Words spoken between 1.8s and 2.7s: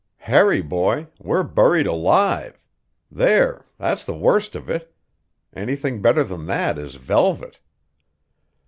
alive!